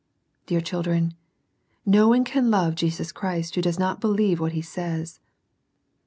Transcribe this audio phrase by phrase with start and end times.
[0.47, 1.13] Dear children,
[1.85, 5.19] no one can love Jesus Christ who does not believe what He says.